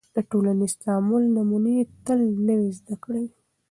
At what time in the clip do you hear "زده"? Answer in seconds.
2.77-2.95